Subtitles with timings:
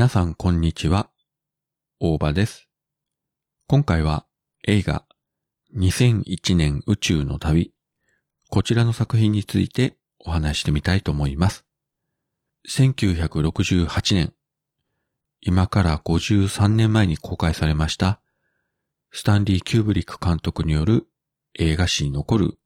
[0.00, 1.10] 皆さんこんにちは。
[1.98, 2.70] 大場です。
[3.66, 4.24] 今回は
[4.66, 5.04] 映画
[5.76, 7.74] 2001年宇宙の旅、
[8.48, 11.66] こちらの作品についてお話してみたいと思います。
[12.66, 14.32] 1968年、
[15.42, 18.22] 今から53年前に公開されました、
[19.12, 21.08] スタンリー・キューブリック監督による
[21.58, 22.58] 映画史に残る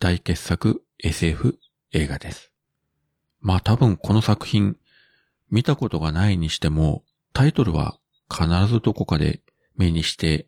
[0.00, 1.60] 大傑作 SF
[1.92, 2.52] 映画です。
[3.38, 4.76] まあ多分この作品
[5.50, 7.98] 見たことがないにしてもタイトルは
[8.30, 9.40] 必ずどこかで
[9.76, 10.46] 目にして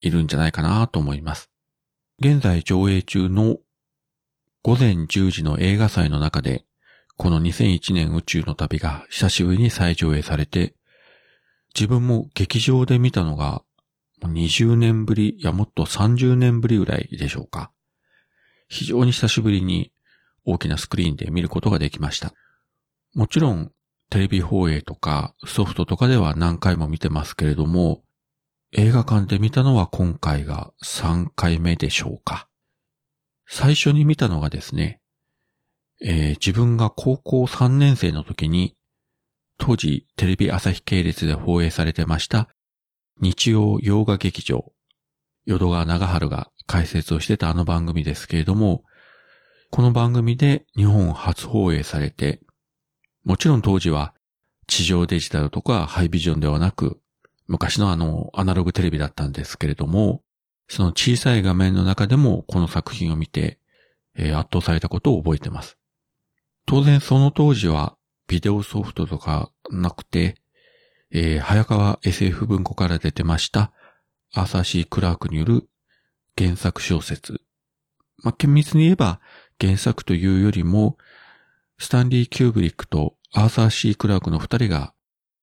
[0.00, 1.50] いるんじゃないかなと思います。
[2.20, 3.58] 現在上映中の
[4.62, 6.64] 午前10時の映画祭の中で
[7.16, 10.74] この2001年宇宙の旅が久しぶりに再上映されて
[11.74, 13.62] 自分も劇場で見たのが
[14.28, 17.70] 20年ぶり、いやもっと30年ぶりぐらいでしょうか。
[18.68, 19.92] 非常に久しぶりに
[20.44, 22.32] 大きなスクリーンで見ることができました。
[23.14, 23.72] もちろん、
[24.10, 28.02] テレビ放映とかソフトとかでは何回も見てますけれども、
[28.72, 32.48] 映画館で見たのは今回が3回目でしょうか。
[33.46, 35.00] 最初に見たのがですね、
[36.02, 38.76] えー、自分が高校3年生の時に、
[39.58, 42.48] 当時テレビ朝日系列で放映されてました
[43.20, 44.72] 日曜洋画劇場、
[45.44, 48.82] 淀川長春が解説をしてたあの番組ですけれども、
[49.70, 52.40] この番組で日本初放映されて、
[53.24, 54.14] もちろん当時は
[54.66, 57.00] 地上デジタルとかハイビジョンではなく、
[57.48, 60.22] 昔のあのアナログテレビだったんですけれども、
[60.68, 63.58] その小さい画面の中でもこの作品を見て、
[64.16, 65.76] えー、圧倒されたことを覚えてます。
[66.66, 67.96] 当然その当時は
[68.28, 70.36] ビデオソフトとかなくて、
[71.10, 73.72] えー、早川 SF 文庫から出てました、
[74.32, 75.68] アサ・シー・クラークによる
[76.38, 77.40] 原作小説。
[78.22, 79.20] まあ、厳密に言えば
[79.60, 80.96] 原作というよりも、
[81.82, 84.92] スタンリー・キューブリックとアーサー・シー・クラークの二人が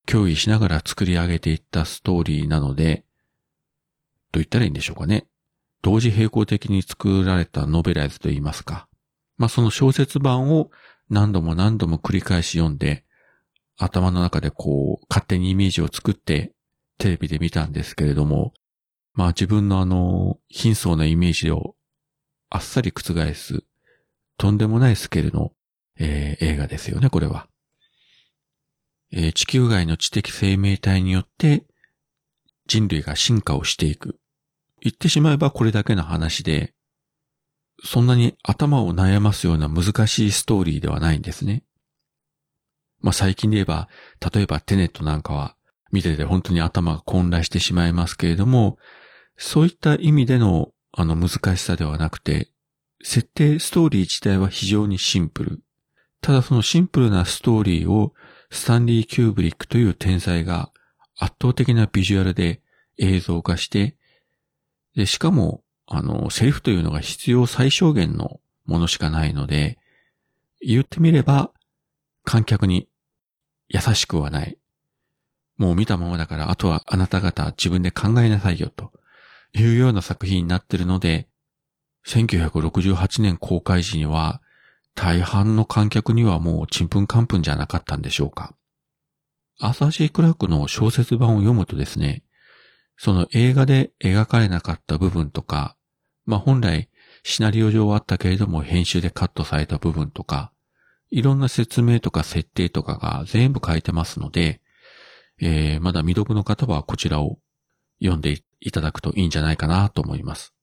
[0.06, 3.04] 協議しながら作り上げていったストーリーなので、
[4.30, 5.26] と言ったらいいんでしょうかね。
[5.82, 8.86] 同時並行的に作られたノベライズと言いますか。
[9.36, 10.70] まあ、その小説版を
[11.10, 13.04] 何度も何度も繰り返し読んで、
[13.76, 16.52] 頭の中でこう、勝手にイメージを作って
[16.98, 18.52] テレビで見たんですけれども、
[19.12, 21.74] まあ自分のあの、貧相なイメージを
[22.48, 23.64] あっさり覆す、
[24.36, 25.50] とんでもないスケールの、
[25.98, 27.48] えー、映画ですよね、これは。
[29.10, 31.64] えー、地球外の知的生命体によって
[32.66, 34.18] 人類が進化をしていく。
[34.80, 36.74] 言ってしまえばこれだけの話で、
[37.84, 41.64] そんなに頭を悩ますような難しいストーリーではないんですね。
[43.00, 43.88] まあ最近で言えば、
[44.32, 45.56] 例えばテネットなんかは
[45.90, 48.78] 見てて本当に頭が混乱してしまいますけれども、
[49.36, 52.50] そういった意味でのあの難しさではなくて、
[53.02, 55.62] 設定ストーリー自体は非常にシンプル。
[56.20, 58.12] ただそのシンプルなストーリーを
[58.50, 60.70] スタンリー・キューブリックという天才が
[61.16, 62.62] 圧倒的なビジュアルで
[62.98, 63.96] 映像化して、
[64.94, 69.78] で、しかも、あの、セリフというのが必要最小限のものしかないので、
[70.60, 71.52] 言ってみれば、
[72.24, 72.88] 観客に
[73.68, 74.58] 優しくはない。
[75.56, 78.92] もう見たままだから、あとはあなた方自分で考えなさいよと
[79.54, 81.28] いうような作品になってるので、
[82.06, 84.40] 1968年公開時には、
[84.94, 88.54] 大半の観客にはもうちんぷんかんぷんじゃなかったんでしょうか。
[89.60, 92.22] アサ・シー・クラークの小説版を読むとですね、
[92.96, 95.76] その映画で描かれなかった部分とか、
[96.26, 96.88] まあ本来
[97.22, 100.52] シナリオ上はあったけれども編集でカットされた部分とか、
[101.10, 104.60] いろんな説明とか設定とかが全部書いてますので、
[105.40, 107.38] えー、まだ未読の方はこちらを
[108.00, 110.54] 読んでいただくといいんじゃないかなと思います。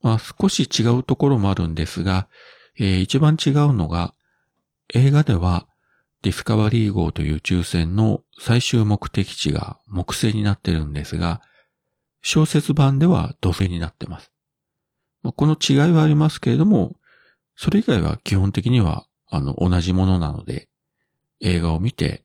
[0.00, 2.28] まあ少し違うところもあるんですが、
[2.78, 4.14] えー、一番違うのが、
[4.94, 5.66] 映画では
[6.22, 11.42] ディスカバリー号という宇宙船の最終目的地が木星になってるんですが、
[12.22, 14.32] 小説版では土星になってます。
[15.22, 16.96] この違いはありますけれども、
[17.56, 20.68] それ以外は基本的にはあの、同じものなので、
[21.40, 22.24] 映画を見て、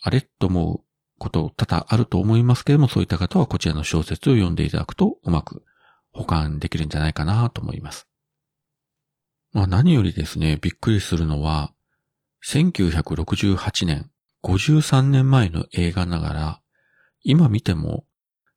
[0.00, 0.80] あれと思う
[1.18, 5.64] こと多々あると思いますけれども、そういった方はこちらの小説を読んでいただくとうまく
[6.12, 8.07] 保管できるんじゃないかなと思います。
[9.58, 11.72] まあ何よりですね、びっくりするのは、
[12.46, 14.08] 1968年、
[14.44, 16.60] 53年前の映画ながら、
[17.24, 18.04] 今見ても、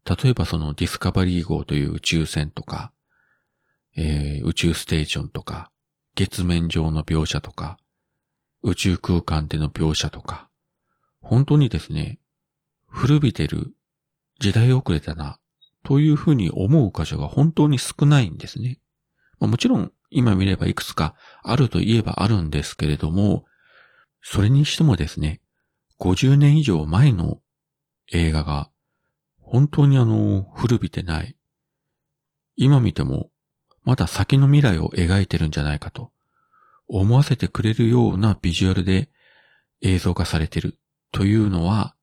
[0.06, 2.92] 例えばそのディスカバリー号という宇宙船とか、
[3.98, 5.72] えー、宇宙ステーションとか、
[6.14, 7.80] 月面上の描写とか、
[8.62, 10.50] 宇宙空間での描写とか、
[11.20, 12.20] 本当にですね、
[12.86, 13.74] 古びてる
[14.40, 15.40] 時代遅れたな、
[15.84, 18.78] というふうに思う箇所が本当に少ないんですね。
[19.40, 23.46] まあ、もちろん今見ればいくつかあると言えばあるんですけれども、
[24.22, 25.42] それにしてもですね、
[26.00, 27.40] 50年以上前の
[28.12, 28.70] 映画が、
[29.40, 31.36] 本当にあの、古びてない。
[32.56, 33.30] 今見ても、
[33.84, 36.12] まだ先の未来を描いてるんじゃないかと、
[36.88, 39.10] 思わせてくれるようなビジュアルで
[39.82, 40.78] 映像化されてる
[41.12, 41.96] というのは、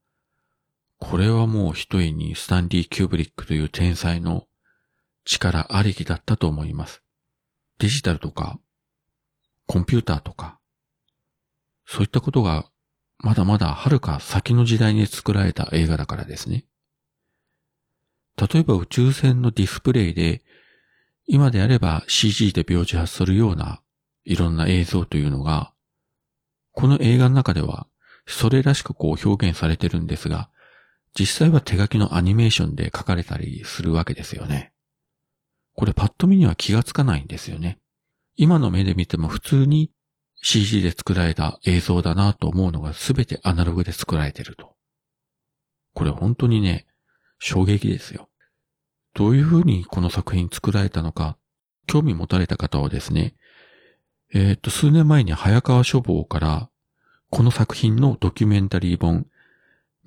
[0.99, 4.47] これはもう一重にスタンディ・キューブリックという天才の
[5.25, 7.03] 力ありきだったと思います。
[7.79, 8.59] デジタルとか、
[9.67, 10.59] コンピューターとか、
[11.87, 12.67] そういったことが
[13.19, 16.65] まだまだ遥か先の時代に作られた映画だからですね。
[18.37, 20.43] 例えば宇宙船のディスプレイで、
[21.27, 23.83] 今であれば CG で描写するような
[24.25, 25.73] いろんな映像というのが、
[26.73, 27.89] この映画の中では
[28.27, 30.49] それらしくこう表現されてるんですが、
[31.19, 34.73] 実際は手書きのアニメーションで書かれたりするわけですよね。
[35.79, 37.79] これパッと見には気がつかないんですよね。
[38.35, 39.93] 今の目で見ても普通に
[40.43, 44.75] CG で作られた映像だなと思うのが全てアナログで作られてると。
[45.95, 46.89] これ本当にね、
[47.39, 48.29] 衝撃ですよ。
[49.15, 51.39] どういう風にこの作品作られたのか、
[51.87, 53.37] 興味持たれた方はですね、
[54.35, 56.71] えー、っと、数年前に早川書房から、
[57.31, 59.29] この作品のドキュメンタリー本、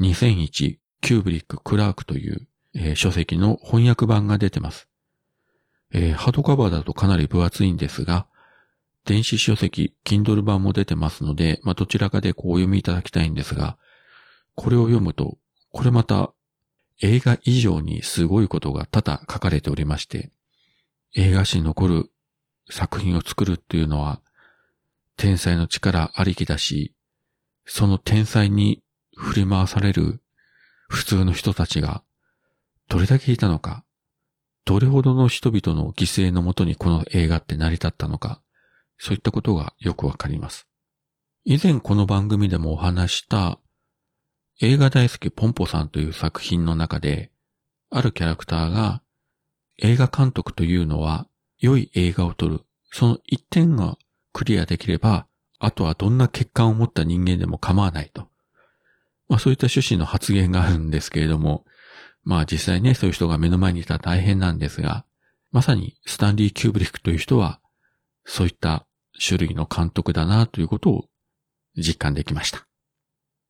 [0.01, 2.45] 2001キューブリック・クラークという、
[2.75, 4.90] えー、書籍の翻訳版が出てます。
[5.93, 8.27] えー、ハードカバーだとかなり分厚いんですが、
[9.05, 13.77] 電子書籍、Kindle 版も出てますので、まあ、どちらかでこうお読みいただきたいんですが、
[14.55, 15.38] これを読むと、
[15.71, 16.33] これまた
[17.01, 20.31] 映画以上にすごいことが多々書かれておりまして、
[21.15, 22.11] 映画史に残る
[22.69, 24.21] 作品を作るっていうのは、
[25.17, 26.93] 天才の力ありきだし、
[27.65, 28.81] その天才に
[29.15, 30.21] 振り回される
[30.89, 32.03] 普通の人たちが
[32.88, 33.83] どれだけいたのか、
[34.66, 38.42] どれほどの人々の犠牲のもとにこの映画って成り立ったのか、
[38.98, 40.68] そういったことがよくわかります。
[41.44, 43.58] 以前この番組でもお話した
[44.60, 47.31] 映画大好きポンポさんという作品の中で、
[47.90, 49.02] あるキャラクターが
[49.80, 51.28] 映画監督というのは
[51.60, 52.62] 良い映画を撮る。
[52.92, 53.98] その一点が
[54.34, 55.25] クリアできれば、
[55.58, 58.28] あとはどんな欠陥を持った人間でも構わないと。
[59.28, 61.66] まあそういった趣旨の発言があるんですけれども、
[62.23, 65.06] まあ実際ね、そういう人が目の前にいたら大変なんですが、
[65.51, 67.59] まさにスタンディ・キューブリックという人は、
[68.25, 68.85] そういった
[69.19, 71.06] 種類の監督だなということを
[71.77, 72.68] 実感できました。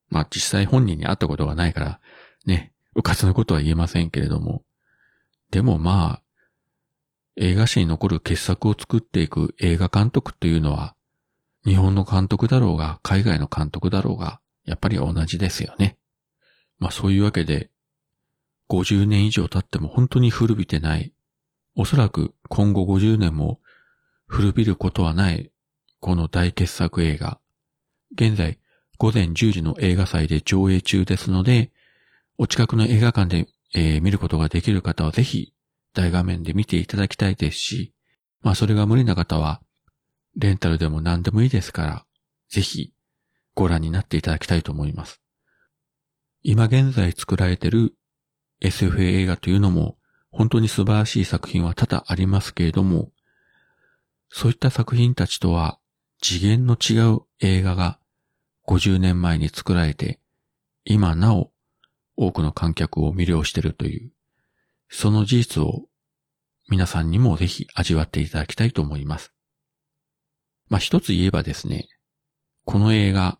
[0.09, 1.99] まあ実際本人に会ったことがないから、
[2.45, 4.63] ね、うかつなことは言えませんけれども、
[5.51, 6.21] でもまあ、
[7.37, 10.95] 映画史に残る傑作を作っていく映画監督というのは、
[11.65, 15.97] 日本の監督だろうが、海外の監督だろうが、やっぱり同じですよね。
[16.79, 17.69] まあそういうわけで、
[18.71, 21.11] 50年以上経っても本当に古びてない、
[21.75, 23.59] おそらく今後50年も
[24.27, 25.51] 古びることはない
[25.99, 27.41] この大傑作映画。
[28.13, 28.59] 現在、
[28.97, 31.71] 午前10時の映画祭で上映中ですので、
[32.37, 35.53] お近くの映画館で、えー、見ることができる方はぜひ
[35.93, 37.93] 大画面で見ていただきたいですし、
[38.41, 39.61] まあそれが無理な方は、
[40.37, 42.05] レンタルでも何でもいいですから、
[42.47, 42.93] ぜひ
[43.53, 45.21] ご覧になっていただきたいと思います。
[46.41, 47.95] 今現在作られている
[48.61, 49.97] SF 映画というのも
[50.31, 53.11] 本当に素晴らしい作品は多々ありますけれども、
[54.29, 55.79] そういった作品たちとは
[56.21, 57.99] 次元の違う映画が
[58.67, 60.19] 50年前に作られて、
[60.85, 61.51] 今なお
[62.15, 64.11] 多くの観客を魅了しているという、
[64.89, 65.85] その事実を
[66.69, 69.33] 皆さんにもぜひ味わっていただきたいと思います。
[70.69, 71.89] まあ、一つ言えばですね、
[72.65, 73.39] この映画、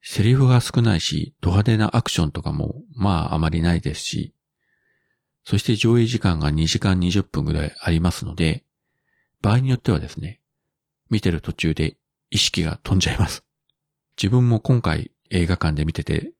[0.00, 4.35] セリフが少ないし、ド派手なアクションとかも、まああまりないですし、
[5.46, 8.64] そして上映時間が2時間20分ぐらいありますので、
[9.42, 10.40] 場合によってはですね、
[11.08, 11.96] 見てる途中で
[12.30, 13.44] 意識が飛んじゃいます。
[14.20, 16.32] 自分も今回映画館で見てて、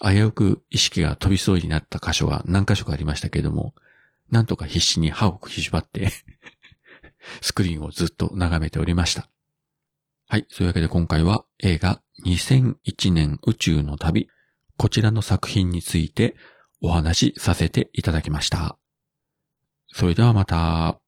[0.00, 3.74] 危うく意識が飛びそうになった箇所が何箇所かありましたけれども、
[4.30, 6.08] なんとか必死に歯を食いしばって
[7.42, 9.28] スクリーンをずっと眺めておりました。
[10.26, 10.46] はい。
[10.48, 14.30] そういうわけで今回は映画2001年宇宙の旅、
[14.78, 16.34] こちらの作品について
[16.84, 18.76] お話しさせていただきました。
[19.88, 21.03] それではまた。